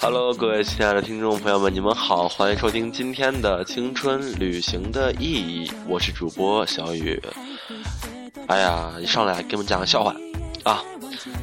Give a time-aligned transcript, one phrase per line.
[0.00, 7.18] Hello，各位亲爱的听众朋友们，你们好，欢迎收听今天的青春旅行的意义，我是主播小雨。
[8.46, 10.14] 哎呀，一上来给你们讲个笑话
[10.64, 10.82] 啊！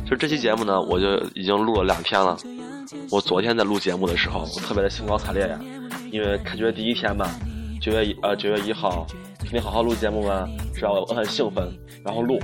[0.08, 2.38] 就这期节目呢，我就已经录了两天了。
[3.10, 5.60] 我昨天在录节目的时候，我特别的兴高采烈呀，
[6.12, 7.28] 因为开学第一天嘛，
[7.82, 9.06] 九月一呃九月一号，
[9.40, 10.92] 肯定好好录节目嘛，是吧？
[10.92, 11.72] 我很兴奋，
[12.06, 12.40] 然后录，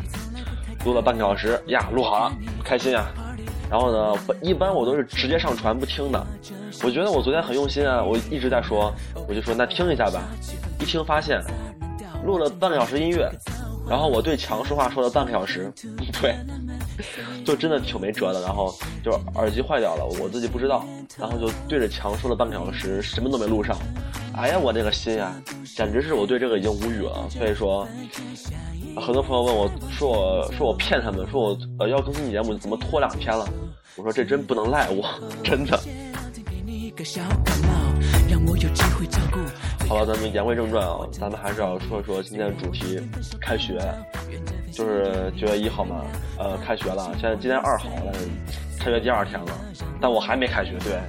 [0.85, 2.31] 录了半个小时呀，录好了，
[2.63, 3.05] 开心呀。
[3.69, 6.25] 然后呢，一般我都是直接上传不听的。
[6.83, 8.91] 我觉得我昨天很用心啊，我一直在说，
[9.27, 10.23] 我就说那听一下吧。
[10.79, 11.41] 一听发现，
[12.25, 13.29] 录了半个小时音乐，
[13.89, 15.71] 然后我对墙说话说了半个小时，
[16.21, 16.35] 对，
[17.45, 18.41] 就真的挺没辙的。
[18.41, 20.85] 然后就耳机坏掉了，我自己不知道，
[21.17, 23.77] 然后就对着墙说了半个小时，什么都没录上。
[24.35, 25.33] 哎呀，我那个心呀，
[25.75, 27.27] 简直是我对这个已经无语了。
[27.29, 27.87] 所以说。
[28.99, 33.47] 很多朋友问我说我说我骗他们说我呃要更新节目怎么拖两天了？
[33.95, 35.07] 我说这真不能赖我，
[35.45, 35.79] 真的。
[38.29, 39.39] 让我有机会照顾
[39.87, 42.99] 好了，咱们言归正传啊，咱们还是要说一说今天的主题，
[43.39, 43.79] 开学，
[44.71, 46.03] 就是九月一号嘛，
[46.37, 47.09] 呃，开学了。
[47.13, 48.11] 现在今天二号了，
[48.77, 49.47] 开学第二天了，
[50.01, 50.73] 但我还没开学。
[50.79, 50.99] 对，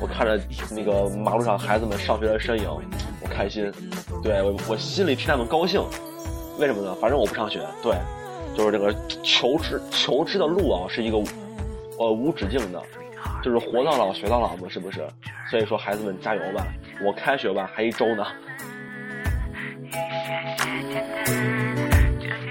[0.00, 2.66] 我看着那个马路上孩子们上学的身影，
[3.20, 3.70] 我开心，
[4.22, 5.82] 对我我心里替他们高兴。
[6.58, 6.96] 为什么呢？
[7.00, 7.94] 反正我不上学，对，
[8.56, 11.18] 就是这个求知求知的路啊，是一个
[11.98, 12.82] 呃无止境的，
[13.42, 15.06] 就是活到老学到老嘛，是不是？
[15.50, 16.66] 所以说孩子们加油吧！
[17.04, 18.24] 我开学吧还一周呢，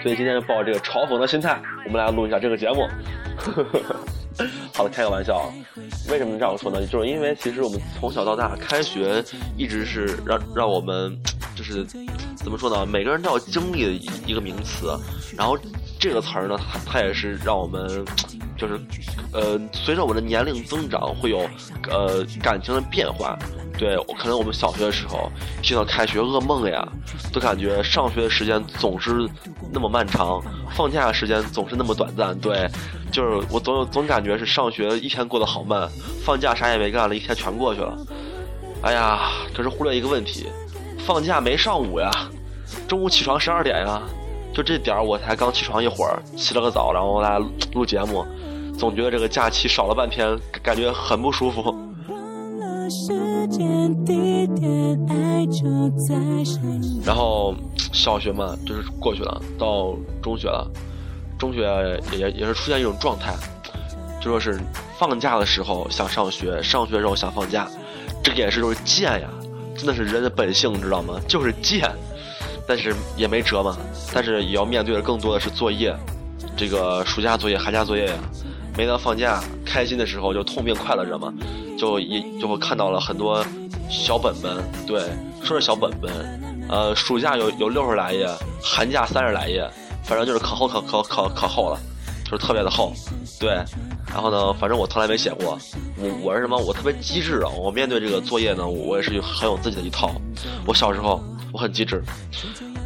[0.03, 2.88] 所以今天就抱着这个嘲讽的心态，我们来录一下这个节目。
[4.74, 5.52] 好了，开个玩笑。
[6.09, 6.85] 为什么这样说呢？
[6.85, 9.23] 就是因为其实我们从小到大开学
[9.58, 11.18] 一直是让让我们。
[11.53, 11.84] 就是
[12.35, 12.85] 怎么说呢？
[12.85, 14.97] 每个人都要经历的一一个名词，
[15.38, 15.58] 然后
[16.00, 18.03] 这个词儿呢，它它也是让我们
[18.61, 18.79] 就是
[19.33, 21.39] 呃，随着我的年龄增长，会有
[21.89, 23.35] 呃感情的变化。
[23.75, 25.31] 对，可能我们小学的时候
[25.63, 26.88] 听到开学噩梦呀，
[27.33, 29.27] 都感觉上学的时间总是
[29.73, 30.39] 那么漫长，
[30.75, 32.38] 放假的时间总是那么短暂。
[32.38, 32.69] 对，
[33.11, 35.89] 就是我总有总感觉是上学一天过得好慢，
[36.23, 37.97] 放假啥也没干了，一天全过去了。
[38.83, 40.45] 哎呀，可是忽略一个问题。
[40.99, 42.11] 放假没上午呀，
[42.88, 44.03] 中午起床十二点呀，
[44.53, 47.39] 就这点儿我才刚起床一会儿，洗了个澡，然后来
[47.73, 48.23] 录节目，
[48.78, 51.76] 总觉得这个假期少了半天，感觉很不舒服。
[57.06, 57.56] 然后
[57.94, 60.70] 小学嘛，就是过去了，到中学了，
[61.38, 61.62] 中学
[62.12, 63.34] 也也是出现一种状态，
[64.20, 64.59] 就说是
[64.98, 67.68] 放假的时候想上学，上学的时候想放假，
[68.24, 69.30] 这个也是就是贱呀。
[69.74, 71.20] 真的是人的本性，知道吗？
[71.28, 71.90] 就是贱，
[72.68, 73.78] 但是也没辙嘛。
[74.14, 75.96] 但是也要面对的更多的是作业，
[76.58, 78.14] 这个暑假作业、寒假作业呀。
[78.78, 81.34] 每当放假，开心的时候就痛并快乐着嘛，
[81.78, 83.46] 就一就会看到了很多
[83.90, 84.58] 小本本。
[84.88, 85.02] 对，
[85.44, 86.12] 说是小本本，
[86.70, 88.28] 呃，暑假有有六十来页，
[88.64, 89.70] 寒假三十来页，
[90.04, 91.80] 反正就是可厚可可可可厚了，
[92.24, 92.94] 就是特别的厚。
[93.40, 93.50] 对，
[94.08, 95.58] 然后呢，反正我从来没写过。
[95.98, 96.58] 我我是什么？
[96.58, 97.50] 我特别机智啊！
[97.50, 100.12] 我面对这个作业呢，我也是很有自己的一套。
[100.66, 101.22] 我小时候
[101.52, 102.02] 我很机智，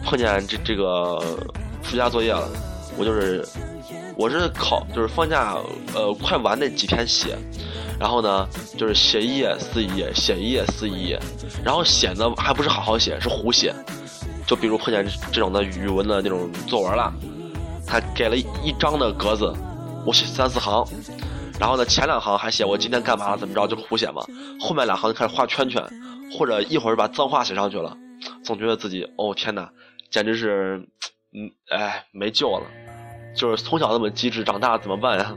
[0.03, 1.22] 碰见这这个
[1.84, 2.50] 暑假作业了，
[2.97, 3.47] 我就是
[4.17, 5.55] 我是考就是放假
[5.93, 7.37] 呃快完那几天写，
[7.99, 11.19] 然后呢就是写一页撕一页，写一页撕一页，
[11.63, 13.73] 然后写呢还不是好好写，是胡写。
[14.47, 17.11] 就比如碰见这种的语文的那种作文了，
[17.85, 19.51] 他给了一张的格子。
[20.05, 20.87] 我写三四行，
[21.59, 24.22] 然后呢，前两行还写我今天干嘛了，怎么着，就胡写嘛。
[24.59, 25.84] 后面两行就开始画圈圈，
[26.37, 27.97] 或者一会儿把脏话写上去了，
[28.43, 29.67] 总觉得自己，哦天哪，
[30.11, 30.78] 简直是，
[31.34, 32.67] 嗯，哎，没救了。
[33.35, 35.35] 就是从小那么机智，长大怎么办呀？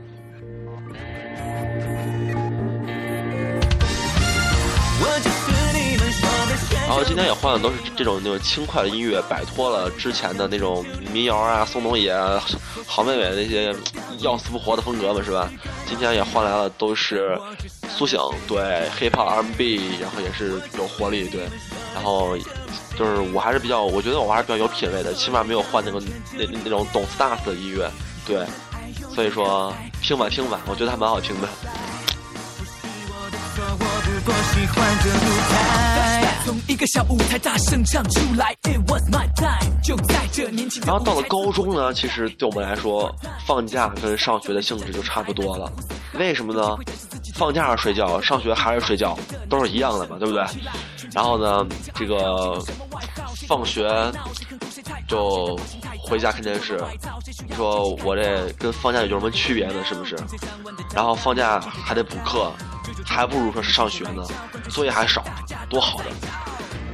[6.87, 12.17] 然后今天也换的都是这种那种轻快的音乐，摆脱了之前的那种民谣啊、宋冬野、
[12.87, 13.75] 好妹妹那些
[14.19, 15.51] 要死不活的风格嘛，是吧？
[15.85, 17.39] 今天也换来了都是
[17.87, 21.41] 苏醒，对，hiphop R&B，然后也是有活力，对。
[21.93, 22.35] 然后
[22.99, 26.01] 就是我还是比较，我觉得我还是比较有品位的，起码没有换那个
[26.33, 27.89] 那那种懂 stars 的音乐，
[28.27, 28.45] 对。
[29.15, 31.47] 所以说听吧听吧，我觉得还蛮好听的。
[40.85, 43.13] 然后到了高中呢，其实对我们来说，
[43.45, 45.71] 放假跟上学的性质就差不多了。
[46.13, 46.77] 为什么呢？
[47.35, 49.17] 放假睡觉，上学还是睡觉，
[49.49, 50.43] 都是一样的嘛，对不对？
[51.13, 52.61] 然后呢，这个
[53.47, 53.89] 放学
[55.07, 55.57] 就
[56.03, 56.81] 回家看电视。
[57.47, 59.83] 你说我这跟放假有什么区别呢？
[59.85, 60.15] 是不是？
[60.93, 62.51] 然后放假还得补课，
[63.05, 64.23] 还不如说是上学呢，
[64.69, 65.23] 作业还少，
[65.69, 66.05] 多好的。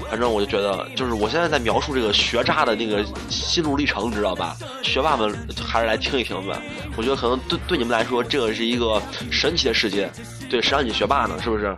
[0.09, 4.55] 反正我就觉得，就是我现在在描述这个学渣的那个心路历程，知道吧？
[4.83, 5.35] 学霸们
[5.65, 6.61] 还是来听一听吧。
[6.95, 10.09] 我觉得可能对对你们来说，这个是一个神奇的世界。
[10.49, 11.37] 对，谁让你学霸呢？
[11.41, 11.75] 是不是？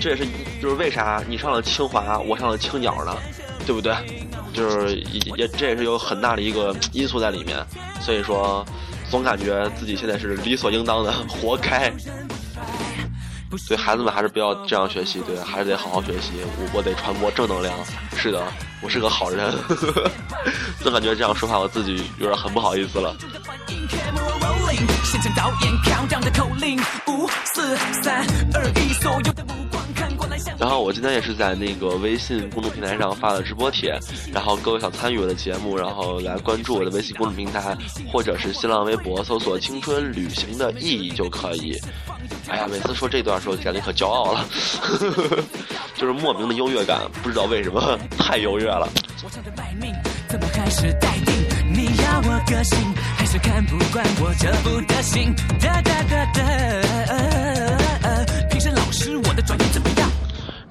[0.00, 0.24] 这也是
[0.62, 3.16] 就是为啥你上了清华，我上了青鸟呢？
[3.66, 3.94] 对不对？
[4.54, 4.96] 就是
[5.36, 7.58] 也这也是有很大的一个因素在里面。
[8.00, 8.64] 所以说，
[9.10, 11.92] 总感觉自己现在是理所应当的，活该。
[13.56, 16.32] 所以孩子们还是不要这样学习，对，还是得好好学习。
[16.58, 17.74] 我我得传播正能量。
[18.16, 18.42] 是的，
[18.82, 19.54] 我是个好人。
[20.82, 23.16] 总感觉这样说话，我自己有点很不好意思了。
[30.58, 33.98] 然后我今天也是在那个微信公众平台上发了直播帖，
[34.32, 37.76] 然后各位想参与我的节目，然后来关注我的微信公众平台，
[38.12, 41.80] 或者是新浪微博搜索“青春旅行的意义”就可以。
[42.48, 44.44] 哎呀，每次说这段的时候感觉可骄傲了，
[45.94, 48.88] 就是莫名的优越感，不知道为什么太优越了。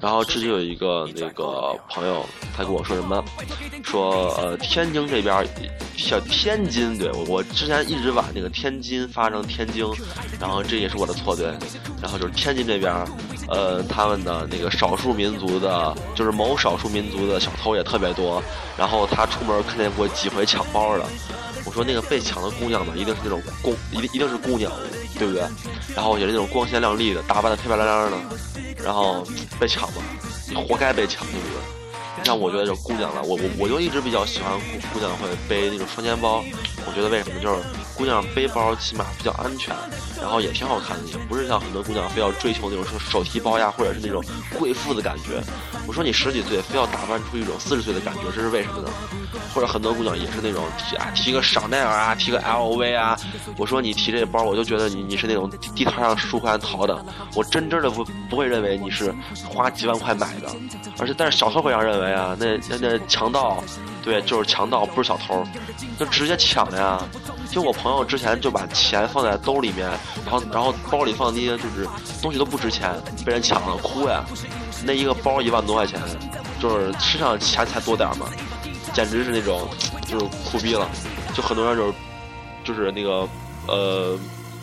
[0.00, 2.24] 然后之前有一个那个朋友，
[2.56, 3.24] 他跟我说什么？
[3.82, 5.46] 说呃，天津这边，
[5.96, 9.84] 小天津，对我我之前一直把那个天津发成天津，
[10.38, 11.46] 然后这也是我的错对。
[12.00, 12.94] 然后就是天津这边，
[13.48, 18.42] 呃，他们的那个少数民族的，就是某少数民族的小偷也特别多。
[18.76, 21.04] 然后他出门看见过几回抢包的。
[21.64, 24.72] 我说那个被抢的姑娘呢，一定是那种姑，一定一定是姑娘，
[25.18, 25.42] 对不对？
[25.94, 28.18] 然后也是那种光鲜亮丽的，打扮的漂漂亮亮的。
[28.84, 29.26] 然后
[29.58, 30.02] 被抢嘛，
[30.48, 32.24] 你活该被抢，对不对？
[32.24, 36.44] 像我觉得这姑娘了，我我我就一直比较喜欢姑姑娘会背那种双肩包，
[36.86, 37.62] 我觉得为什么就是
[37.98, 39.74] 姑娘背包起码比较安全，
[40.20, 44.24] 然后也挺好看的，也不是像很多姑娘非要追求那种说手提包呀，或者是那种
[44.56, 45.42] 贵妇的感觉。
[45.84, 48.88] 我说你十几岁非要打扮出一种四十岁的感觉，这是为什么呢？
[49.52, 53.18] 或者很多姑娘也是那种提啊提个香奈儿啊，提个 LV 啊。
[53.56, 57.04] 我说你提这包，我就觉得你你是那种地摊上数块钱淘的，
[57.34, 59.12] 我真真的不不会认为你是
[59.48, 60.48] 花几万块买的。
[60.98, 63.64] 而且但是小偷会这样认为啊，那那那强盗，
[64.04, 65.42] 对，就是强盗，不是小偷，
[65.98, 67.02] 就直接抢呀。
[67.50, 69.88] 就我朋友之前就把钱放在兜里面，
[70.24, 71.88] 然后然后包里放那些就是
[72.20, 74.24] 东西都不值钱，被人抢了，哭呀。
[74.84, 76.00] 那一个包一万多块钱，
[76.60, 78.26] 就是身上钱才多点嘛。
[78.92, 79.68] 简直是那种，
[80.06, 80.88] 就是苦逼了，
[81.34, 81.94] 就很多人就是，
[82.64, 83.28] 就是那个，
[83.66, 84.18] 呃，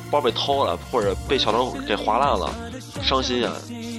[0.10, 2.54] 包被偷了，或者被小偷给划烂了，
[3.02, 3.52] 伤心呀，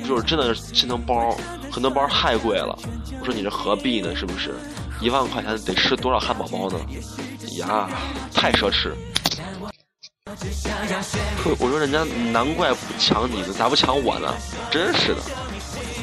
[0.06, 1.34] 就是真的心疼包，
[1.70, 2.76] 很多包太贵了。
[3.20, 4.14] 我说你这何必呢？
[4.14, 4.54] 是不是？
[5.00, 6.78] 一万块钱得吃多少汉堡包呢？
[7.58, 7.88] 呀，
[8.34, 8.92] 太奢侈。
[11.58, 14.34] 我说人家难怪不抢你呢，咋不抢我呢？
[14.70, 15.20] 真是的，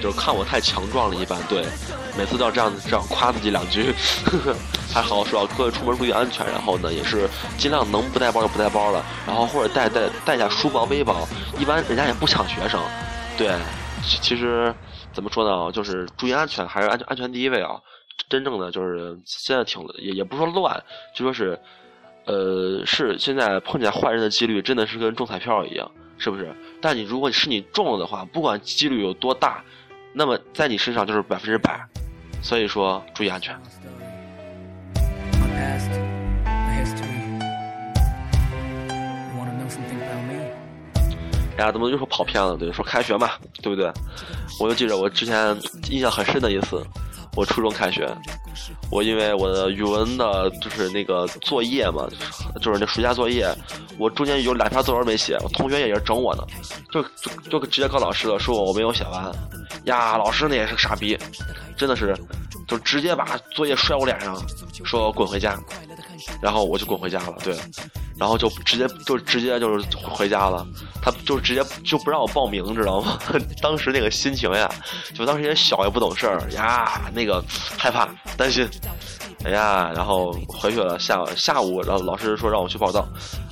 [0.02, 1.66] 就是看我太强壮了一般，对。
[2.16, 3.92] 每次都要这样这样夸自己两句，
[4.24, 4.56] 呵 呵
[4.94, 6.46] 还好好说，各位出门注意安全。
[6.46, 11.28] 然后呢，也是尽量能不带包就不带包了，然后或者带带带下书包背包。
[11.58, 12.80] 一般人家也不抢学生，
[13.36, 13.52] 对，
[14.22, 14.74] 其实
[15.12, 17.72] 怎么说呢，就是注意安全，还是安全安全第一位啊。
[18.30, 20.84] 真正的就是现在挺也也不说乱，
[21.16, 21.60] 就说是，
[22.26, 26.56] 呃，是现在碰见坏人的几率真的是跟中彩票一样，是不是？
[26.82, 29.64] 但你如果是你中了的话，不管几率有多大，
[30.14, 31.80] 那么在你身上就是百分之百。
[32.42, 33.58] 所以说，注意安全。
[41.56, 42.58] 哎呀，怎么又说跑偏了？
[42.58, 43.30] 对，说开学嘛，
[43.62, 43.90] 对不对？
[44.60, 45.58] 我就记着我之前
[45.90, 46.86] 印象很深的一次，
[47.36, 48.08] 我初中开学，
[48.92, 52.08] 我因为我的语文的就是那个作业嘛，
[52.62, 53.52] 就是那暑假作业，
[53.98, 56.44] 我中间有两篇作文没写，我同学也是整我呢，
[56.92, 57.02] 就
[57.50, 59.32] 就就直接告老师了，说我我没有写完。
[59.86, 61.18] 呀，老师那也是个傻逼，
[61.76, 62.16] 真的是，
[62.68, 64.40] 就直接把作业摔我脸上，
[64.86, 65.60] 说滚回家，
[66.42, 67.58] 然后我就滚回家了，对，
[68.18, 70.66] 然后就直接就直接就是回家了，
[71.02, 73.20] 他就直接就不让我报名，知道吗？
[73.62, 74.70] 当时那个心情呀，
[75.14, 77.44] 就当时也小也不懂事儿呀，那个
[77.78, 78.68] 害怕担心，
[79.44, 83.06] 哎呀，然后回去了，下下午，然后老师说让我去报到，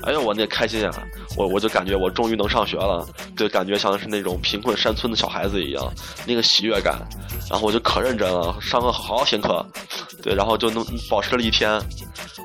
[0.03, 1.03] 哎呦，我那开心啊！
[1.35, 3.05] 我我就感觉我终于能上学了，
[3.35, 5.93] 就感觉像是那种贫困山村的小孩子一样，
[6.25, 6.99] 那个喜悦感。
[7.49, 9.65] 然后我就可认真了，上课好好听课，
[10.23, 11.81] 对，然后就能保持了一天。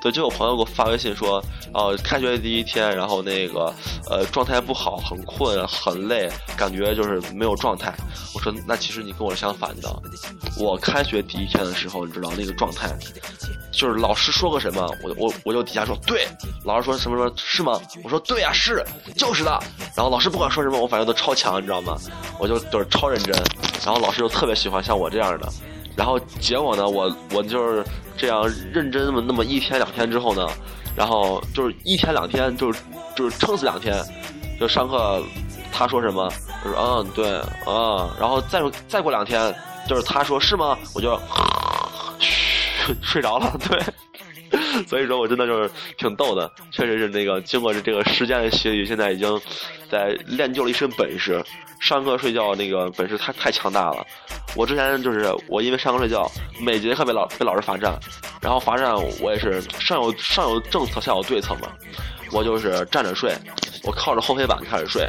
[0.03, 3.73] 对，就有朋友给我发微信说，哦，开学第一天，然后那个
[4.11, 7.95] 呃状态不好，很困，很累，感觉就是没有状态。
[8.35, 9.89] 我说那其实你跟我是相反的，
[10.59, 12.91] 我开学第一天的时候，你知道那个状态。
[13.71, 16.27] 就是老师说个什么，我我我就底下说对，
[16.65, 17.81] 老师说什么什么是吗？
[18.03, 18.85] 我说对呀，是
[19.17, 19.63] 就是的。
[19.95, 21.97] 然后老师不管说什么，我反正都超强，你知道吗？
[22.39, 23.35] 我就就是超认真。
[23.85, 25.49] 然后老师就特别喜欢像我这样的。
[25.95, 27.85] 然后结果呢，我我就是
[28.17, 30.47] 这样认真那么那么一天两天之后呢，
[30.95, 32.81] 然后就是一天两天就是
[33.15, 34.03] 就是撑死两天，
[34.61, 35.23] 就上课
[35.73, 36.31] 他说什么，
[36.65, 39.55] 我说嗯对嗯，然后再再过两天
[39.89, 40.77] 就是他说是吗？
[40.95, 41.19] 我就。
[43.03, 49.41] 睡着了，对， 所以说我真的就是挺逗的，确实是那个经过这个时间的洗礼，现在已经
[49.91, 51.45] 在练就了一身本事。
[51.79, 54.03] 上课睡觉那个本事太太强大了。
[54.57, 56.27] 我之前就是我因为上课睡觉，
[56.59, 57.95] 每节课被老被老师罚站，
[58.41, 61.71] 然后罚站我也是上有上有政策下有对策嘛，
[62.33, 63.31] 我就是站着睡，
[63.85, 65.07] 我靠着后黑板开始睡，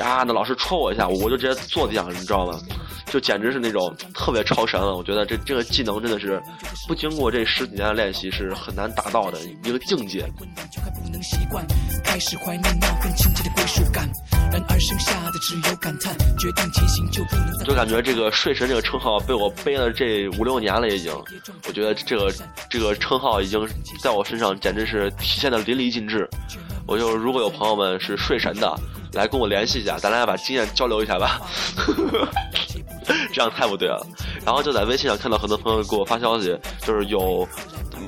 [0.00, 2.58] 呀，那老师戳我一下，我就直接坐地上，你知道吗？
[3.06, 6.40] 就简直是那种特别超神了，我觉得这这个技能真的是
[6.86, 10.24] 不经过这十几年的练习是很难达到的一个境界。
[17.64, 21.12] 就感觉这个睡神这个称号被我背了这五六年了已经，
[21.66, 22.32] 我觉得这个
[22.70, 23.68] 这个称号已经
[24.00, 26.28] 在我身上简直是体现的淋漓尽致。
[26.86, 28.78] 我就如果有朋友们是睡神的，
[29.12, 31.40] 来跟我联系一下，咱俩把经验交流一下吧。
[33.32, 34.06] 这样太不对了。
[34.44, 37.46] 然后就在微信上看到很多朋友给我发消息，就是有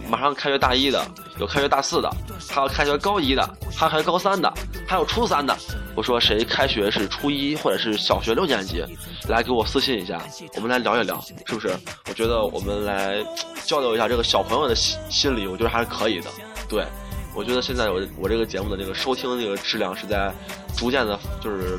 [0.08, 1.04] 马上开学大一的，
[1.38, 2.10] 有开学大四的，
[2.48, 4.52] 还有开学高一的，还有高三的，
[4.86, 5.56] 还有初三的。
[5.94, 8.82] 我说谁开学是初一或者是小学六年级，
[9.28, 10.22] 来给我私信一下，
[10.54, 11.76] 我们来聊一聊，是不是？
[12.08, 13.22] 我觉得我们来
[13.64, 16.30] 交流一下这个小朋友的心心理，我觉得还是可以的。
[16.68, 16.86] 对，
[17.34, 20.32] 我觉得现在我我这个节目的这个收听这个质量是在
[20.76, 21.78] 逐渐的，就是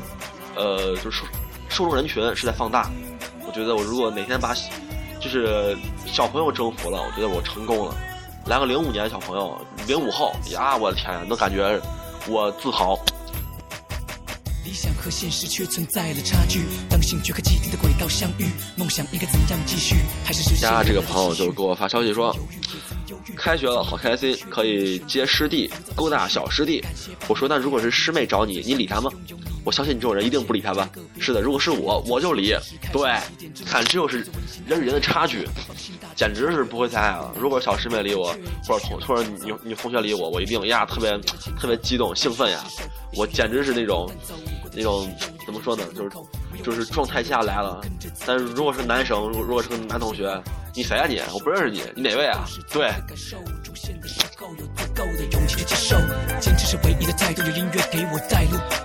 [0.56, 1.22] 呃，就是
[1.68, 2.90] 受众人群是在放大。
[3.46, 4.54] 我觉得我如果哪天把
[5.20, 7.94] 就是小朋友征服了，我觉得我成功了。
[8.46, 11.80] 来个零五年的小朋友，零五后呀，我的天，都感觉
[12.28, 12.98] 我自豪。
[14.64, 16.64] 理想和现实却存在了差距。
[16.90, 19.96] 当兴趣和既定的轨道相遇，梦想应该怎样继续？
[20.24, 22.34] 还是家这个朋友就给我发消息说，
[23.36, 26.84] 开学了，好开心，可以接师弟，勾搭小师弟。
[27.28, 29.10] 我说，那如果是师妹找你，你理他吗？
[29.64, 30.90] 我相信你这种人一定不理他吧？
[31.18, 32.54] 是的，如果是我，我就理。
[32.92, 33.10] 对，
[33.64, 34.26] 看这就是
[34.66, 35.48] 人与人的差距，
[36.14, 37.34] 简直是不会再爱了。
[37.38, 38.36] 如果小师妹理我，
[38.68, 41.18] 或者同或者女女同学理我，我一定呀特别
[41.58, 42.62] 特别激动兴奋呀，
[43.16, 44.10] 我简直是那种
[44.74, 45.10] 那种
[45.46, 45.82] 怎么说呢？
[45.94, 46.10] 就是
[46.62, 47.80] 就是状态下来了。
[48.26, 50.40] 但是如果是男生，如如果是个男同学，
[50.74, 51.20] 你谁啊你？
[51.32, 52.44] 我不认识你，你哪位啊？
[52.72, 52.90] 对。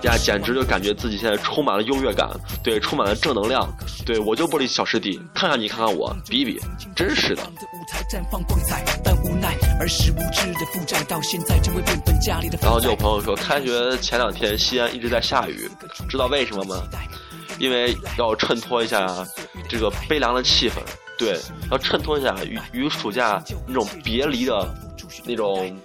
[0.02, 2.28] 呀，简直就感觉自己现在充满了优越感，
[2.62, 3.68] 对，充满了正能量，
[4.06, 6.60] 对我就不理小师弟，看看你，看看我，比比，
[6.94, 7.42] 真是的。
[12.62, 15.68] 然后就有朋友说，开学前两天西安一直在下雨，
[16.08, 16.82] 知道为什么吗？
[17.60, 19.24] 因为要衬托一下
[19.68, 20.74] 这个悲凉的气氛，
[21.16, 21.38] 对，
[21.70, 24.74] 要衬托一下与与暑假那种别离的。
[25.24, 25.76] 那种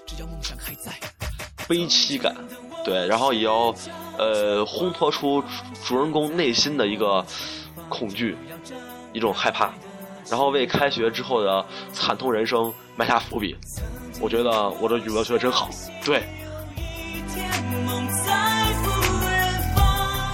[1.67, 2.35] 悲凄感，
[2.85, 3.73] 对，然后也要
[4.19, 5.43] 呃烘托出
[5.83, 7.25] 主人公内心的一个
[7.89, 8.37] 恐惧，
[9.13, 9.73] 一种害怕，
[10.29, 13.57] 然后为开学之后的惨痛人生埋下伏笔。
[14.21, 15.67] 我觉得我的语文学的真好，
[16.05, 16.23] 对。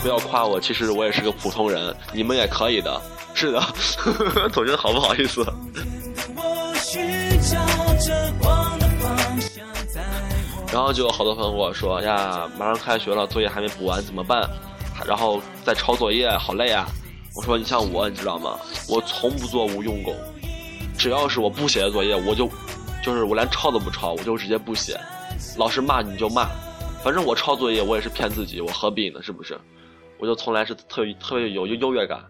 [0.01, 3.01] 不要夸我，其实我也是个普通人，你们也可以的。
[3.33, 3.61] 是的，
[4.51, 5.45] 总觉得好不好意思。
[10.73, 14.49] 然后就有好多朋友跟我说呀，马上开学了，作业还没补完怎么办？
[15.05, 16.87] 然后再抄作业，好累啊！
[17.35, 18.59] 我说你像我，你知道吗？
[18.87, 20.15] 我从不做无用功，
[20.97, 22.49] 只要是我不写的作业，我就
[23.03, 24.99] 就是我连抄都不抄，我就直接不写。
[25.57, 26.47] 老师骂你就骂，
[27.03, 29.21] 反正我抄作业我也是骗自己，我何必呢？
[29.21, 29.59] 是不是？
[30.21, 32.23] 我就从来是特别特别有优越感，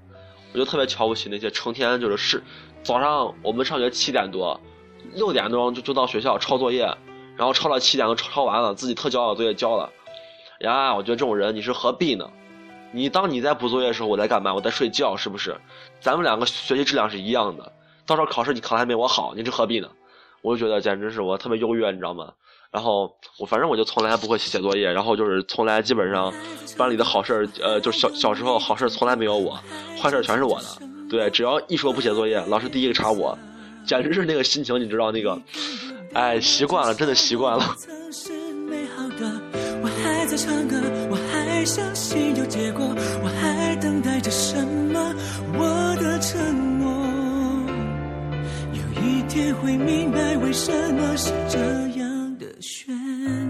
[0.54, 2.44] 我就特别瞧不起那些成天就是是
[2.82, 4.60] 早上我们上学七点多，
[5.14, 6.98] 六点钟就就到学校抄作业。
[7.38, 9.90] 然后抄到七点都抄完了，自己特骄傲，作业交了。
[10.60, 12.30] 呀，我觉得这种人你是何必呢？
[12.92, 14.54] 你当你在补作业的时候，我在干嘛？
[14.54, 15.60] 我在睡觉，是不是？
[16.00, 17.72] 咱们两个学习质量是一样的。
[18.06, 19.90] 到时候考试你考的还没我好，你这何必呢？
[20.42, 22.32] 我就觉得简直是我特别优越，你知道吗？
[22.72, 26.34] 然后我反正我就从来不会写作业，然后就是从来基本上
[26.78, 29.60] 班里的好事儿，呃，就小小时候好事从来没有我，
[30.02, 30.68] 坏事全是我的。
[31.10, 33.38] 对，只要一说不写作业，老师第一个查我，
[33.86, 35.38] 简直是那个心情，你知道那个，
[36.14, 37.76] 哎，习惯了，真的习惯了。
[49.42, 51.58] 天会明白为什么是这
[52.00, 52.94] 样的选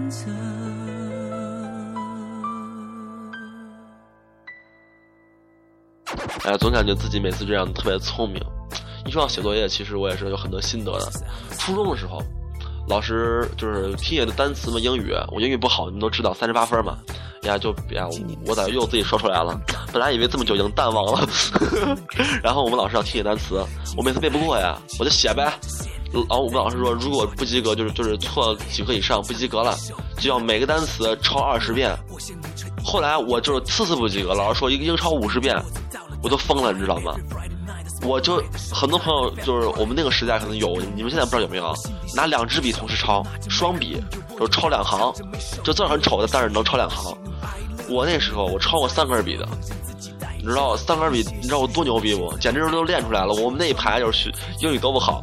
[0.08, 0.30] 择。
[6.44, 8.42] 哎，总感觉自己每次这样特别聪明。
[9.04, 11.10] 一说到写作业，其实我也是有很多心得的。
[11.58, 12.22] 初中的时候，
[12.88, 16.96] 老师就是听写的单词嘛，英语，我英语不好，你们都知道，三十八分嘛。
[17.42, 18.06] 呀，就呀，
[18.46, 19.58] 我咋又自己说出来了？
[19.92, 21.28] 本来以为这么久已经淡忘了，
[22.42, 23.64] 然后我们老师要听写单词，
[23.96, 25.52] 我每次背不过呀，我就写呗。
[26.12, 29.74] 然后我们老师说，如果不及格，就是就是错几个以上不及格了，
[30.18, 31.96] 就要每个单词抄二十遍。
[32.84, 35.56] 后来我就是次次不及格，老师说一个英抄五十遍，
[36.22, 37.14] 我都疯了，你知道吗？
[38.02, 41.74] 我就很多朋友就是我们那个时代可能有，你们现在不知道有没有？
[42.14, 44.02] 拿两支笔同时抄，双笔
[44.38, 45.12] 就抄两行，
[45.64, 47.16] 就字很丑的，但是能抄两行。
[47.92, 49.46] 我那时候我抄过三根笔的，
[50.38, 52.32] 你知道三根笔你知道我多牛逼不？
[52.38, 53.34] 简直都练出来了。
[53.34, 55.22] 我们那一排就是学英语都不好，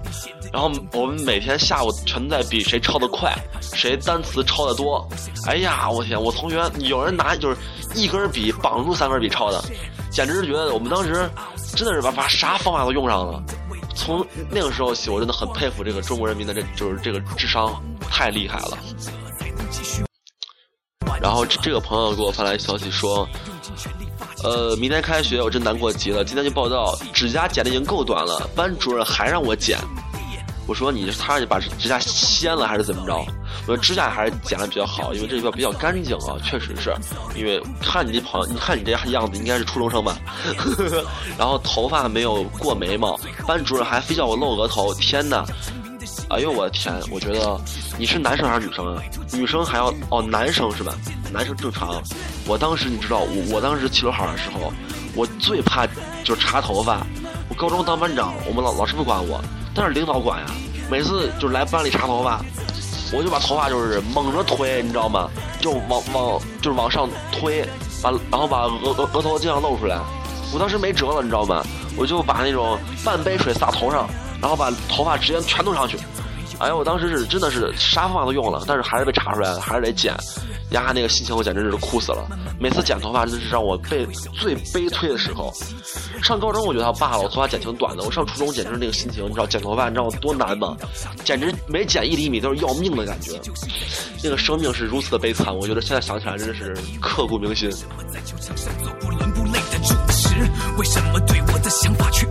[0.53, 5.07] 然后我们每天下午全在比谁抄的快，谁单词抄的多。
[5.47, 6.21] 哎呀，我天！
[6.21, 7.57] 我同学有人拿就是
[7.95, 9.63] 一根笔绑住三根笔抄的，
[10.11, 11.29] 简直是觉得我们当时。
[11.75, 13.43] 真的是把把啥方法都用上了，
[13.93, 20.08] 从那个时候起，我真的很佩服这个中国人民的这就是这个智商太厉害了。
[21.21, 23.27] 然后这个朋友给我发来消息说，
[24.43, 29.77] 呃，明天开学我真难过极了，今天去报道，指甲剪的已经够短了，班主任还让我剪。
[30.67, 33.15] 我说你他你把指甲掀了还是怎么着？
[33.67, 36.93] 我说指甲还是剪的比较好，因为这地方比较干净啊，确实是。
[37.35, 40.15] 因为看你这朋友，你看你这样子应该是初中生吧？
[41.39, 45.43] 然后头发没有过眉毛，班主任还非叫我露额头，天哪！
[46.27, 47.59] 哎呦我的天，我觉得
[47.97, 49.01] 你是男生还是女生啊？
[49.33, 50.93] 女生还要哦，男生是吧？
[51.31, 52.01] 男生正常。
[52.45, 54.71] 我当时你知道，我我当时齐刘海的时候，
[55.15, 55.87] 我最怕
[56.23, 57.05] 就是查头发。
[57.47, 59.41] 我高中当班长，我们老老师不管我。
[59.73, 60.45] 但是领导管呀，
[60.89, 62.41] 每次就是来班里查头发，
[63.11, 65.29] 我就把头发就是猛着推，你知道吗？
[65.59, 67.67] 就往往就是往上推，
[68.01, 69.99] 把然后把额额额头尽量露出来。
[70.53, 71.63] 我当时没辙了，你知道吗？
[71.97, 74.09] 我就把那种半杯水洒头上，
[74.41, 75.97] 然后把头发直接全弄上去。
[76.57, 80.13] 哎呀，我当时是真的是啥方法都用了，但是还是被查出来了，还是得剪。
[80.71, 82.27] 呀，那个心情我简直是哭死了。
[82.59, 85.53] 每次剪头发真的是让我被最悲催的时候。
[86.21, 88.03] 上高中我觉得他罢了，我头发剪挺短的。
[88.03, 90.75] 我上初中简直是那个心情，你知道剪头发你知道我多难吗？
[91.23, 93.39] 简直每剪一厘米都是要命的感觉。
[94.21, 97.69] 那个生命是如此的悲惨，我觉得现在想起来真的是刻骨铭心。
[100.77, 102.27] 为什么对我的想法却？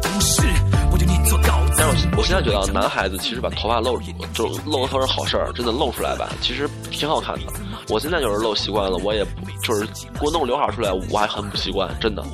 [2.18, 3.96] 我现在觉得男孩子其实把头发露，
[4.34, 7.52] 就露额头是好事儿，真的露出来吧，其实挺好看的。
[7.88, 9.24] 我现在就是露习惯了，我也
[9.62, 12.24] 就是给我弄刘海出来，我还很不习惯，真的。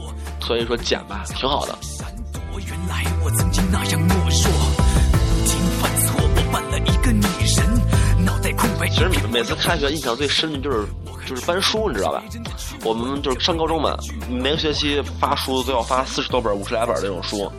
[0.41, 1.79] 所以说剪吧，挺好的。
[8.91, 10.87] 其实每次开学印象最深的就是
[11.27, 12.23] 就是搬书，你知道吧？
[12.85, 13.95] 我们就是上高中嘛，
[14.31, 17.53] 每个学期发书都要发四十多本、五十来本那种书。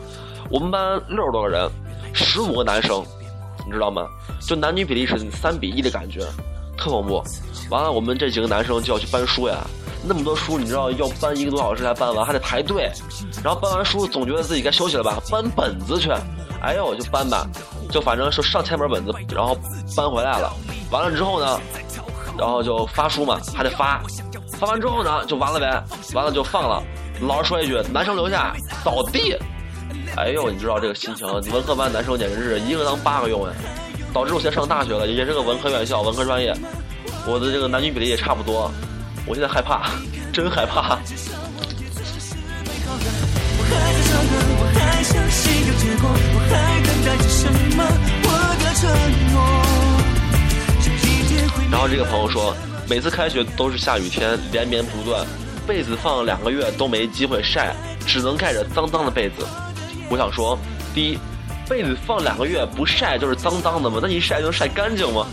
[0.50, 1.70] 我们班六十多个人，
[2.15, 3.04] 十五个男生，
[3.65, 4.08] 你知道吗？
[4.41, 6.21] 就男女比例是三比一的感觉，
[6.78, 7.21] 特恐怖。
[7.69, 9.58] 完了，我们这几个男生就要去搬书呀，
[10.08, 12.89] 那么多书，你知道要搬一个多小时才搬完，还得排队。
[13.43, 15.21] 然后搬完书，总觉得自己该休息了吧？
[15.30, 16.10] 搬本子去，
[16.62, 17.45] 哎呦，就搬吧，
[17.91, 19.58] 就反正是上千本本子，然后
[19.95, 20.54] 搬回来了。
[20.91, 21.60] 完了之后呢，
[22.38, 24.01] 然后就发书嘛，还得发。
[24.60, 26.82] 发完之后呢，就完了呗，完了就放了。
[27.21, 29.36] 老师说一句：“男生留下扫地。”
[30.15, 31.28] 哎呦，你知道这个心情？
[31.52, 33.54] 文科班男生简直是一个当八个用哎，
[34.13, 36.54] 导致我现在上大学了，也是个文科院校，文科专业，
[37.28, 38.72] 我的这个男女比例也差不多。
[39.26, 39.89] 我现在害怕，
[40.32, 41.00] 真害怕。
[51.72, 52.56] 然后这个朋友说，
[52.89, 55.26] 每次开学都是下雨天，连绵不断，
[55.68, 59.46] 被子放了两个月都没机会晒，只能盖着脏脏的被子。
[60.10, 60.58] 我想说，
[60.94, 61.20] 第一，
[61.68, 64.00] 被子放两个月不晒就是脏脏的吗？
[64.02, 65.26] 那你晒就能晒干净吗？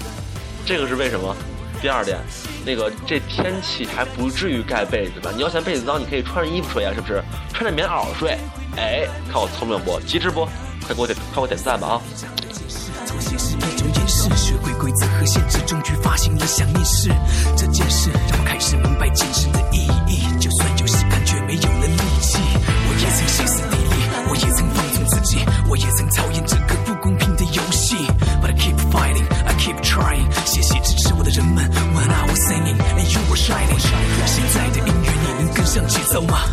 [0.65, 1.35] 这个是为什么？
[1.81, 2.19] 第二点，
[2.65, 5.31] 那个这天气还不至于盖被子吧？
[5.35, 7.23] 你要嫌被子脏，你可以穿着衣服睡呀，是不是？
[7.53, 8.39] 穿着棉袄睡。
[8.77, 10.01] 哎，看我聪明不？
[10.01, 10.47] 机智不？
[10.87, 12.01] 快给我点，快给我点赞吧啊！
[14.07, 17.09] 事，学会规则和限制，终于发现了想念是
[17.57, 20.23] 这件事，让我开始明白坚持的意义。
[20.39, 23.72] 就算有时感觉没有了力气，我也曾歇斯底，
[24.33, 27.97] 我也曾放纵自己，我也曾讨厌这个不公平的游戏。
[28.41, 30.25] But I keep fighting, I keep trying。
[30.47, 33.79] 谢谢支持我的人们，When I was singing and you were shining。
[34.25, 36.45] 现在的音乐你能跟上节奏吗？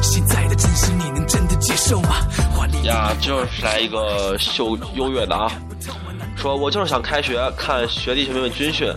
[0.00, 2.16] 现在的真实你能真的接受吗？
[2.56, 5.52] 华丽呀，就是来一个秀优越的啊！
[6.34, 8.90] 说我就是想开学看学弟学妹们军训，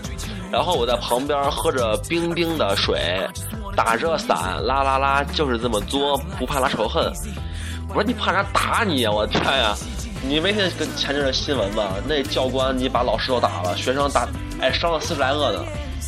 [0.49, 3.29] 然后我在旁边喝着冰冰的水，
[3.75, 7.11] 打着伞，啦啦啦，就是这么作，不怕拉仇恨。
[7.91, 9.11] 我说你怕啥打你呀？
[9.11, 9.75] 我天呀！
[10.23, 11.91] 你没听跟前阵的新闻吗？
[12.07, 14.25] 那教官你把老师都打了，学生打，
[14.61, 15.65] 哎，伤了四十来个呢。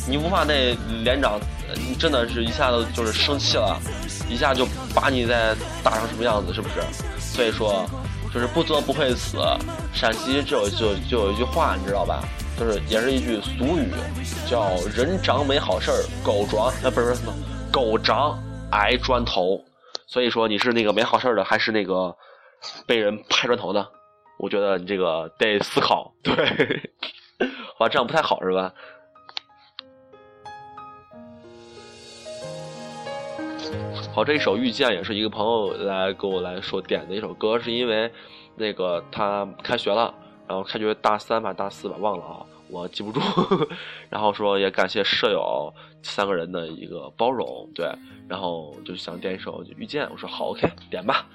[0.08, 1.38] 你不怕那连长，
[1.76, 3.78] 你真的是一下子就是生气了，
[4.30, 6.76] 一下就把你再打成什么样子，是不是？
[7.20, 7.84] 所以说，
[8.32, 9.36] 就是不作不会死。
[9.92, 12.24] 陕西就有就就有一句话，你知道吧？
[12.58, 13.92] 就是也是一句俗语，
[14.48, 17.34] 叫“人长没好事儿，狗长啊不是什么，
[17.70, 18.38] 狗长
[18.70, 19.60] 挨砖头”。
[20.14, 22.16] 所以说你是那个没好事的，还是那个
[22.86, 23.90] 被人拍砖头的？
[24.38, 26.14] 我觉得你这个得思考。
[26.22, 26.32] 对，
[27.76, 28.72] 好，这样不太好是吧？
[34.14, 38.08] 好，这一首《遇见》也是一个朋友来给我来说点的一首歌，是因为
[38.54, 40.14] 那个他开学了，
[40.46, 43.20] 然后开学大三吧，大四吧，忘了啊，我记不住。
[44.10, 45.72] 然后说也感谢舍友
[46.02, 47.86] 三个人的一个包容，对，
[48.28, 51.26] 然后就想点一首《遇见》，我说好，OK，点吧。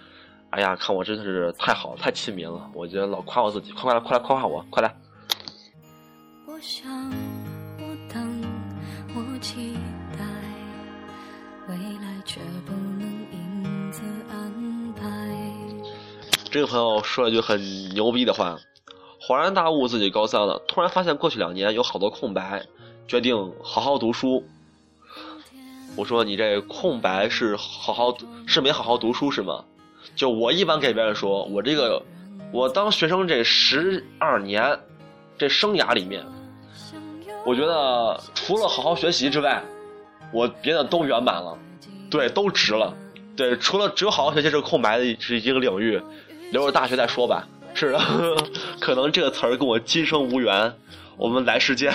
[0.51, 4.95] 哎呀，看我真的是太好太亲民了，我觉得老夸我自己，快快来，快来夸夸我，快来。
[6.47, 6.91] 我想，
[7.77, 8.41] 我等，
[9.13, 9.75] 我期
[10.17, 10.25] 待，
[11.67, 15.03] 未来却不能因此安排。
[16.49, 17.61] 这个朋友说了一句很
[17.93, 18.57] 牛逼的话，
[19.29, 22.65] 恍然大悟自己高三了，突然发现过去两年有好多空白，
[23.07, 24.43] 决定好好读书。
[25.95, 29.63] 我说你这空白是好好是没好好读书是吗？
[30.15, 32.01] 就我一般给别人说，我这个
[32.51, 34.79] 我当学生这十二年
[35.37, 36.25] 这生涯里面，
[37.45, 39.61] 我觉得除了好好学习之外，
[40.33, 41.55] 我别的都圆满了，
[42.09, 42.91] 对，都值了。
[43.37, 46.01] 对，除了只有好好学习这个空白的是一个领域，
[46.51, 47.47] 留着大学再说吧。
[47.79, 47.99] 是的，
[48.77, 50.73] 可能这个词儿跟我今生无缘，
[51.15, 51.93] 我们来世见。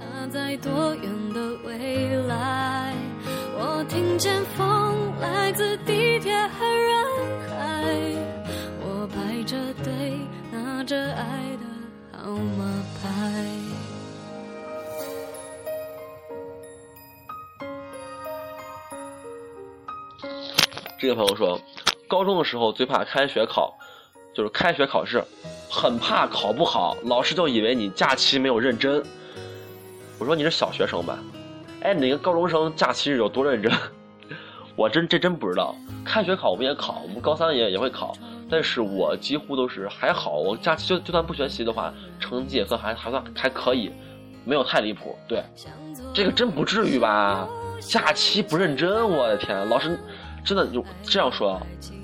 [0.00, 2.94] 它在多远的未来？
[3.58, 7.04] 我听见风来自地铁和人
[7.46, 7.94] 海，
[8.80, 10.18] 我排着队
[10.50, 12.64] 拿着爱的号码
[13.02, 13.44] 牌。
[20.98, 21.60] 这个朋友说，
[22.08, 23.76] 高中的时候最怕开学考，
[24.36, 25.24] 就是开学考试，
[25.70, 29.02] 很怕考不好，老师就以为你假期没有认真。
[30.18, 31.18] 我说你是小学生吧？
[31.80, 33.72] 哎，哪个高中生假期日有多认真？
[34.76, 35.74] 我真这真不知道。
[36.04, 38.12] 开学考我们也考，我们高三也也会考，
[38.50, 40.32] 但是我几乎都是还好。
[40.32, 43.90] 我假期就就算不学习的话，成绩也算还还算还可以，
[44.44, 45.16] 没有太离谱。
[45.26, 45.42] 对，
[46.12, 47.48] 这个真不至于吧？
[47.80, 49.98] 假期不认真，我的天，老师
[50.44, 51.58] 真的就这样说，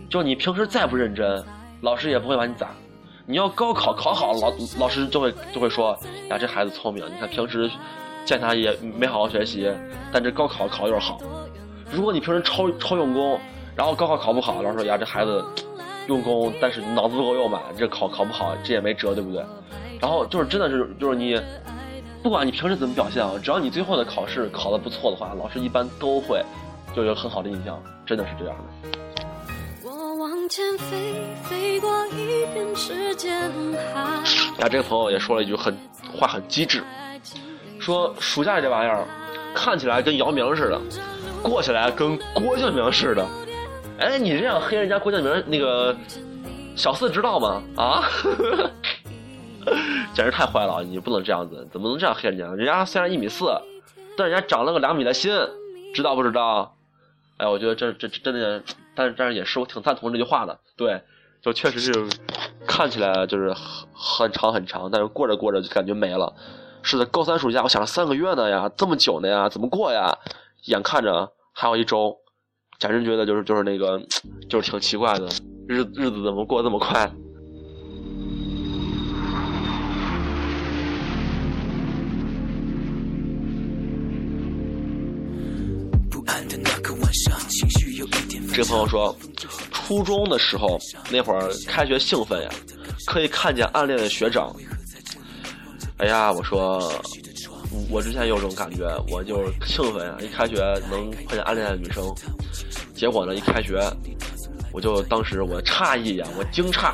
[0.08, 1.44] 就你平时再不认真，
[1.82, 2.68] 老师也不会把你咋。
[3.26, 5.98] 你要高考考好，老老师就会就会说
[6.30, 7.68] 呀，这孩子聪明，你看平时
[8.24, 9.68] 见他也没好好学习，
[10.12, 11.18] 但这高考考的有点好。
[11.90, 13.38] 如果你平时超超用功，
[13.74, 15.44] 然后高考考不好，老师说呀，这孩子
[16.06, 19.44] 用功，但是脑子不够用吧，这考考不好，这也没辙，对不对？
[20.00, 21.36] 然后就是真的是就是你，
[22.22, 26.44] 不管你平时怎么表现啊，只要你最后的考试考得不错的话，老师一般都会
[26.94, 28.98] 就有很好的印象，真的是这样的。
[30.54, 33.50] 前飞，飞过一片时间
[33.94, 34.22] 海。
[34.58, 35.74] 呀，这个朋友也说了一句很
[36.14, 36.84] 话很机智，
[37.80, 39.06] 说暑假这玩意儿
[39.54, 40.78] 看起来跟姚明似的，
[41.42, 43.26] 过起来跟郭敬明似的。
[43.98, 45.96] 哎，你这样黑人家郭敬明那个
[46.76, 47.62] 小四知道吗？
[47.74, 48.02] 啊，
[50.12, 50.84] 简直太坏了！
[50.84, 52.44] 你不能这样子，怎么能这样黑人家？
[52.54, 53.46] 人家虽然一米四，
[54.18, 55.32] 但人家长了个两米的心，
[55.94, 56.76] 知道不知道？
[57.42, 58.62] 哎，我觉得这这真的，
[58.94, 60.56] 但是但是也是我挺赞同这句话的。
[60.76, 61.02] 对，
[61.42, 61.92] 就确实是
[62.68, 66.32] 看起来就是很很长很长，但是过着过着就感觉没了。
[66.82, 70.16] 是的，高三暑假我想了三个月呢呀，这么久呢呀，怎么过呀？
[70.66, 72.16] 眼看着还有一周，
[72.78, 74.00] 简直觉得就是就是那个
[74.48, 75.26] 就是挺奇怪的，
[75.66, 77.10] 日日子怎么过这么快？
[88.52, 89.16] 这个朋友说，
[89.72, 90.78] 初中的时候
[91.10, 92.50] 那会儿开学兴奋呀，
[93.06, 94.54] 可以看见暗恋的学长。
[95.96, 96.92] 哎呀，我说，
[97.88, 100.16] 我之前有种感觉，我就是兴奋呀！
[100.20, 100.56] 一开学
[100.90, 102.14] 能碰见暗恋的女生，
[102.94, 103.80] 结果呢，一开学，
[104.70, 106.92] 我就当时我诧异呀，我惊诧，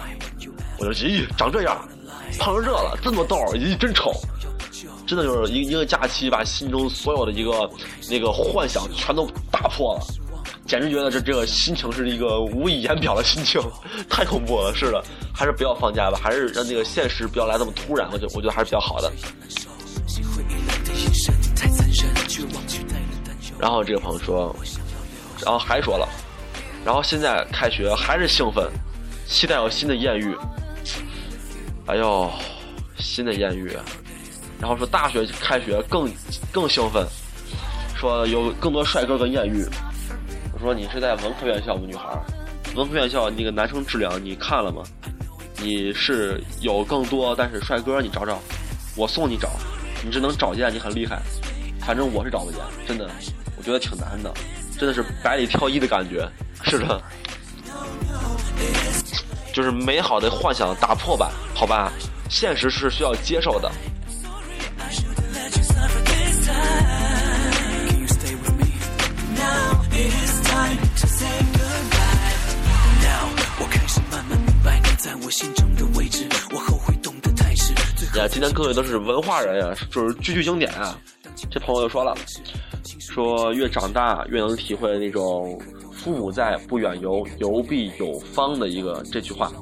[0.78, 1.88] 我就咦，长这样，
[2.38, 4.12] 胖成这了，这么逗，咦，真丑！
[5.06, 7.68] 真的就是一一个假期，把心中所有的一个
[8.10, 10.06] 那个幻想全都打破了，
[10.68, 13.58] 简直觉得这这个心情是一个无以言表的心情，
[14.06, 14.70] 太恐怖了。
[14.74, 15.02] 是的，
[15.34, 19.10] 还是不要放假吧，还是让那个现实不要来这么突然，我觉我觉得还是比较好的。
[23.58, 24.54] 然后这个朋友说，
[25.42, 26.06] 然后还说了，
[26.84, 28.70] 然后现在开学还是兴奋，
[29.26, 30.36] 期待有新的艳遇。
[31.86, 32.30] 哎呦，
[32.98, 33.74] 新的艳遇。
[34.60, 36.12] 然后说大学开学更
[36.52, 37.06] 更兴奋，
[37.96, 39.64] 说有更多帅哥跟艳遇。
[40.60, 42.20] 说你是在文科院校吗，女孩？
[42.74, 44.82] 文科院校那个男生质量你看了吗？
[45.60, 48.38] 你是有更多，但是帅哥你找找，
[48.96, 49.48] 我送你找，
[50.04, 51.20] 你这能找见你很厉害。
[51.80, 53.10] 反正我是找不见，真的，
[53.56, 54.32] 我觉得挺难的，
[54.78, 56.28] 真的是百里挑一的感觉。
[56.62, 57.02] 是的，
[59.52, 61.90] 就是美好的幻想打破吧，好吧，
[62.28, 63.70] 现实是需要接受的。
[78.18, 80.98] 呀，今天各位都是文化人呀，就是句句经典啊。
[81.48, 82.16] 这朋友就说了，
[82.98, 85.56] 说越长大越能体会那种
[85.94, 89.52] “父母在，不远游，游必有方”的一个这句话。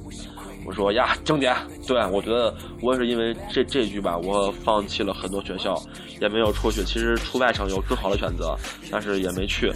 [0.67, 1.55] 我说呀，经典，
[1.87, 2.53] 对我觉得
[2.83, 5.81] 我也是因为这这句吧，我放弃了很多学校，
[6.21, 6.83] 也没有出去。
[6.83, 8.57] 其实出外省有更好的选择，
[8.91, 9.73] 但是也没去。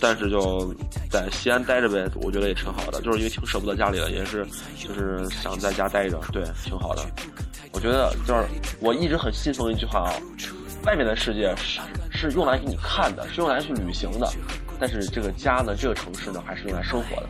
[0.00, 0.74] 但是就
[1.08, 4.44] 在西安待着呗，我觉得也挺好的，就是因为挺舍不得家里的，也是
[4.76, 7.02] 就是想在家待着，对，挺好的。
[7.72, 8.44] 我觉得就是
[8.80, 10.12] 我一直很信奉一句话啊，
[10.84, 14.28] 外面的世界是是用来给你看的，是用来去旅行的，
[14.80, 17.28] 但是这个家呢，这个城市呢，还是用来生活的。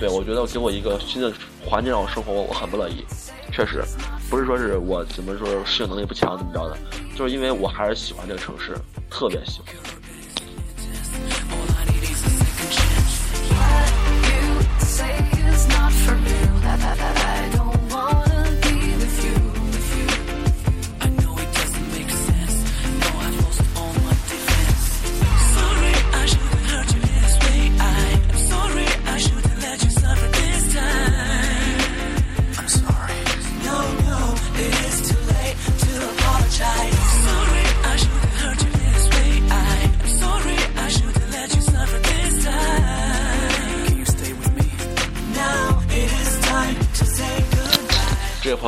[0.00, 1.30] 对，我觉得给我一个新的
[1.62, 3.04] 环境让我生活，我很不乐意。
[3.52, 3.84] 确实，
[4.30, 6.78] 不是说是我怎么说适应能力不强怎么着的，
[7.14, 8.74] 就是因为我还是喜欢这个城市，
[9.10, 9.68] 特别喜欢。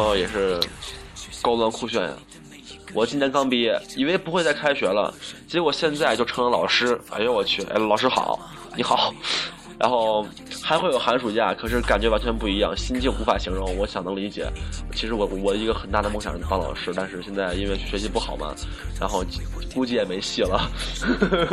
[0.02, 0.58] 这个朋友也是
[1.40, 2.10] 高端酷炫呀！
[2.92, 5.14] 我今年刚毕业，以为不会再开学了，
[5.46, 7.00] 结果现在就成了老师。
[7.10, 7.62] 哎呦我去！
[7.64, 8.36] 哎，老师好，
[8.76, 9.14] 你好。
[9.78, 10.26] 然后
[10.62, 13.76] 还会有寒暑假，可是感觉完全不一样，心境无法形容。
[13.76, 14.46] 我想能理解。
[14.92, 18.52] 其实我我一个很大的梦想是当老师，但是现在因为学习不好嘛，
[19.00, 19.24] 然后
[19.72, 20.68] 估计也没戏了。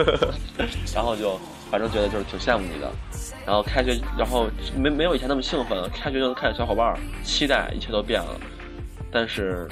[0.93, 1.39] 然后就
[1.71, 2.91] 反正觉得就是挺羡慕你的。
[3.45, 8.39] 然后开学，然后没没有以前那么兴奋，开学就能看见小伙伴，期待一切都变了。
[9.11, 9.67] 但是，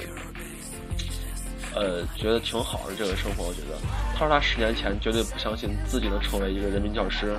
[1.74, 3.44] 呃，觉得挺好的这个生活。
[3.44, 3.78] 我觉得，
[4.14, 7.36] 他说他十年前绝对不相信自己能成为一个人民教师。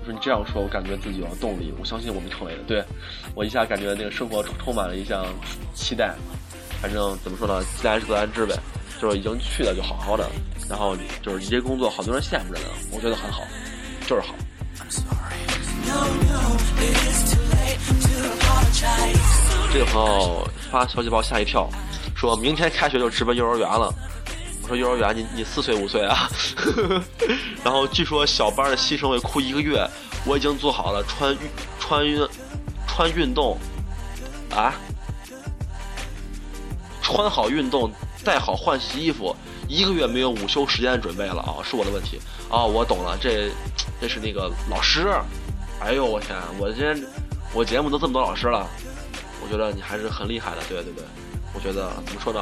[0.00, 1.74] 我说你这样说，我感觉自己有动力。
[1.78, 2.82] 我相信我们成为的，对
[3.34, 5.26] 我一下感觉那个生活充满了一项
[5.74, 6.14] 期待。
[6.80, 8.56] 反正怎么说呢，既来之则安之呗，
[8.98, 10.26] 就是已经去了就好好的。
[10.66, 13.42] 然后就是一些工作，好多人羡慕着呢，我觉得很好，
[14.08, 14.34] 就是好。
[19.70, 21.68] 这个朋友发消息把我吓一跳，
[22.16, 23.92] 说明天开学就直奔幼儿园了。
[24.62, 26.26] 我说幼儿园，你你四岁五岁啊？
[27.62, 29.86] 然后据说小班的新生会哭一个月，
[30.24, 31.36] 我已经做好了穿
[31.78, 32.26] 穿运
[32.86, 33.58] 穿运动
[34.50, 34.72] 啊，
[37.02, 37.92] 穿好运动
[38.24, 39.36] 带好换洗衣服，
[39.68, 42.18] 一个月没有午休时间准备了啊，是我的问题
[42.48, 43.50] 啊，我懂了，这
[44.00, 45.08] 这是那个老师。
[45.80, 46.36] 哎呦我天！
[46.58, 47.00] 我今天
[47.54, 48.66] 我节目都这么多老师了，
[49.42, 50.58] 我觉得你还是很厉害的。
[50.68, 51.04] 对对对，
[51.54, 52.40] 我觉得怎么说呢？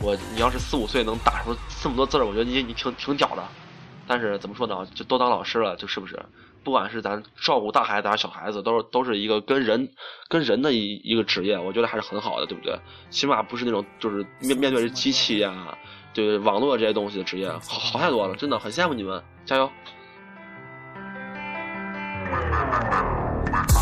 [0.00, 3.42] 我你要是四五岁能打出这么多字儿，我觉得你你挺挺屌的。
[4.06, 4.86] 但是怎么说呢？
[4.94, 6.20] 就都当老师了，就是不是？
[6.64, 9.88] 不管是咱照顾大孩子还是小孩子，都是都是一个跟人
[10.28, 12.78] 跟人的一一个职业，我觉得还是很好的，对不对？
[13.10, 15.76] 起码不是那种就是面面对着机器呀，
[16.14, 19.68] 对网络这些东西的职业，好好太多了，真的很羡慕你们，加油！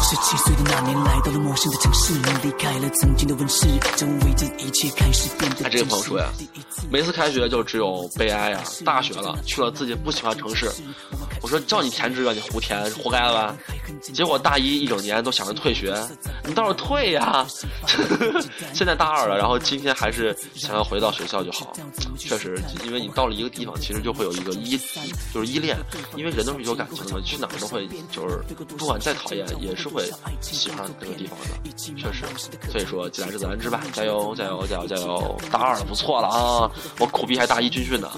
[0.02, 6.26] 十七岁的那年，来到了陌生的城市，离开了曾经的温室，周围的一切开始变得哎，这个朋友说呀，
[6.90, 8.60] 每次开学就只有悲哀呀。
[8.84, 10.68] 大学了，去了自己不喜欢城市，
[11.40, 13.56] 我说叫你填志愿，你胡填，活该了吧？
[14.00, 15.94] 结果大一一整年都想着退学，
[16.44, 17.46] 你倒是退呀！
[18.74, 21.72] 现在大二了，然后今天还是想要回到学校就好。
[22.18, 24.78] 确实，因为你到了一个地方，其实就会有一个依，
[25.32, 25.76] 就是依恋，
[26.16, 28.38] 因为人都是有感情的嘛，去哪儿都会就是
[28.76, 31.46] 不管再讨厌，也是会喜欢这个地方的。
[31.96, 32.24] 确实，
[32.70, 35.40] 所以说既来之则安之吧，加油加油加油加油！
[35.50, 36.70] 大二了，不错了啊！
[36.98, 38.10] 我苦逼还大一军训呢。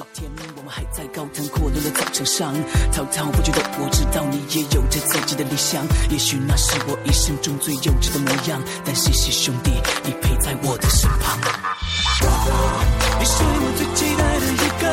[0.57, 2.55] 我们还在高谈阔论的早场上，
[2.93, 5.62] 滔滔不绝的我知道你也有着自己的理想，
[6.11, 9.71] 也许那是我一生中最幼稚的模样，但谢谢兄弟，
[10.05, 11.39] 你陪在我的身旁。
[13.19, 14.85] 你是我最期待的一个，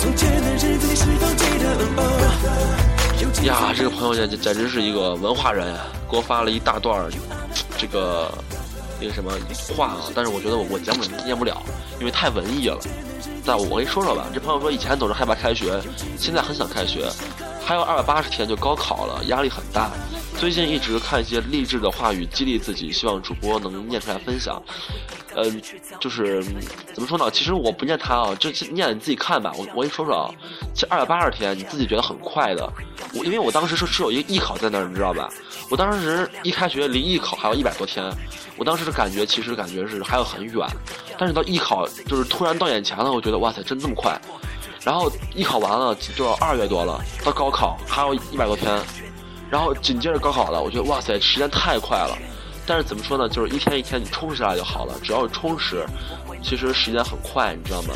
[0.00, 3.46] 从前的日子你是否记得？
[3.46, 7.10] 呀，这个朋友简简直是一个文化人呀，给我发了一大段儿
[7.76, 8.32] 这个
[8.98, 9.30] 那个什么
[9.76, 11.62] 话啊，但是我觉得我我节目里念不了，
[12.00, 12.78] 因为太文艺了。
[13.44, 15.80] 但我跟你说说吧，这朋友说以前总是害怕开学，
[16.18, 17.10] 现在很想开学，
[17.68, 19.90] 还有二百八十天就高考了，压力很大。
[20.38, 24.62] 最近一直看一些励志的话语激励自己，希望主播能念出来分享。
[25.34, 25.44] 呃，
[26.00, 26.42] 就是
[26.94, 27.30] 怎么说呢？
[27.30, 29.52] 其实我不念他啊，就念你自己看吧。
[29.54, 30.34] 我我给你说说啊，
[30.74, 32.66] 这二百八十天你自己觉得很快的，
[33.12, 35.28] 我因为我当时是是有一个艺考在那儿，你知道吧？
[35.70, 38.10] 我当时一开学离艺考还有一百多天，
[38.56, 40.66] 我当时的感觉其实感觉是还有很远，
[41.18, 44.18] 但是到艺考就是突然到眼前了，我觉得哇塞，真这么快。
[44.84, 48.80] 然后艺考完了就要二月多了，到高考还有一百多天，
[49.50, 52.16] 然后紧接着高考了，我觉得哇塞，时间太快了。
[52.66, 53.28] 但是怎么说呢？
[53.28, 54.94] 就是一天一天你充实下来就好了。
[55.02, 55.86] 只要充实，
[56.42, 57.94] 其实时间很快，你知道吗？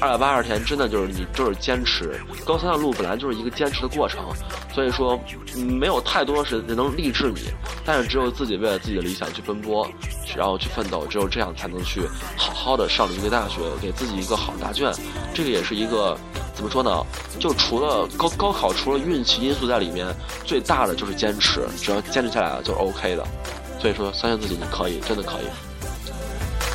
[0.00, 2.18] 二百八十天真的就是你就是坚持。
[2.44, 4.24] 高三的路本来就是一个坚持的过程，
[4.72, 5.20] 所以说
[5.54, 7.42] 没有太多是能励志你，
[7.84, 9.86] 但是只有自己为了自己的理想去奔波，
[10.34, 12.00] 然后去奋斗，只有这样才能去
[12.34, 14.90] 好好的上了一个大学，给自己一个好答卷。
[15.34, 16.18] 这个也是一个
[16.54, 17.04] 怎么说呢？
[17.38, 20.06] 就除了高高考，除了运气因素在里面，
[20.46, 21.60] 最大的就是坚持。
[21.76, 23.26] 只要坚持下来了，就是 OK 的。
[23.78, 25.44] 所以说，相信自己，你可以，真的可以。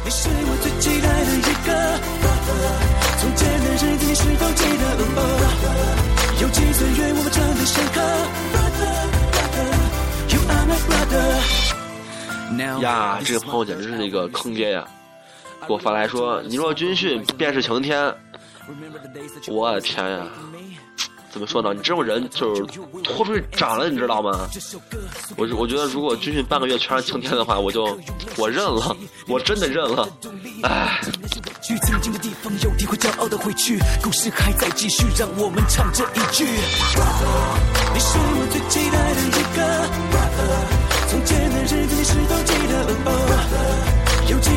[0.03, 2.94] 你是我最期待的一个，
[3.25, 4.83] 从前的日子你是否记得？
[6.43, 7.97] 有几岁月我们真的深刻。
[10.29, 12.83] You are my brother.
[12.83, 14.85] 呀，这个朋友简直是一个坑爹呀！
[15.67, 18.13] 给我发来说：“你若军训便是晴天。”
[19.49, 20.27] 我的天呀！
[21.35, 21.73] 怎么说呢？
[21.73, 22.61] 你这种人就是
[23.03, 24.47] 拖出去斩了，你知道吗？
[25.35, 27.99] 我我觉得如果军训半个月全是晴天的话，我就
[28.37, 28.95] 我认了，
[29.27, 30.07] 我真的认了。
[30.63, 31.01] 唉，
[31.61, 32.85] 去曾经的地方，有，几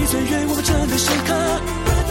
[0.06, 2.07] 岁月我们真的深刻。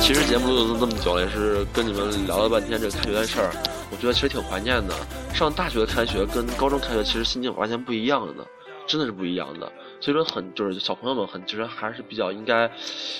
[0.00, 3.50] 其实节目录了这么久了，也是跟你们聊了半天这个开学的事儿，
[3.90, 4.94] 我觉得其实挺怀念的。
[5.32, 8.44] 上大学的开学跟高中开学其实心情完全不一样的呢，
[8.86, 9.72] 真的是不一样的。
[10.00, 12.70] 所以说很就是小朋友们很其实还是比较应该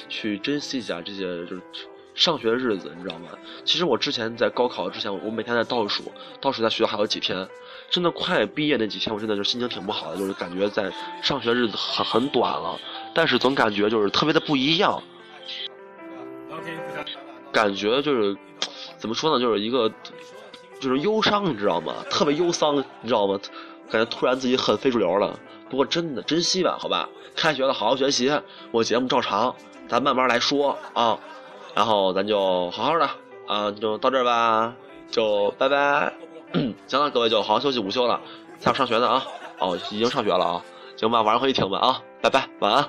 [0.09, 1.63] 去珍惜一下这些就是
[2.15, 3.29] 上学的日子，你知道吗？
[3.65, 7.49] 其实我之前在高考之前，我每天在倒数，倒数在学校还有几天，
[7.91, 10.91] 真的快毕业那几天，我真的就心情挺不好的，就是感觉在
[11.23, 12.79] 上学日子很很短了，
[13.13, 15.03] 但是总感觉就是特别的不一样。
[17.53, 18.37] 感觉就是
[18.97, 19.91] 怎么说呢，就是一个
[20.81, 21.95] 就是忧伤，你知道吗？
[22.09, 23.39] 特别忧伤，你知道吗？
[23.91, 25.37] 感觉突然自己很非主流了。
[25.69, 27.09] 不过真的珍惜吧，好吧。
[27.35, 28.33] 开学了，好好学习。
[28.71, 29.55] 我节目照常，
[29.89, 31.19] 咱慢慢来说啊。
[31.75, 33.11] 然后咱就好好的
[33.47, 34.75] 啊，就到这儿吧，
[35.11, 36.20] 就拜拜。
[36.87, 38.21] 行了，各位就好好休息，午休了，
[38.59, 39.25] 下午上学呢啊。
[39.59, 40.65] 哦，已经上学了啊。
[40.97, 42.87] 行吧，晚上回去听吧啊，拜拜，晚安。